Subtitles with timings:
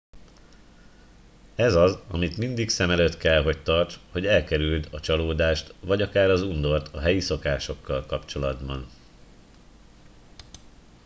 [1.55, 6.29] ez az amit mindig szem előtt kell hogy tarts hogy elkerüld a csalódást vagy akár
[6.29, 8.87] az undort a helyi szokásokkal kapcsolatban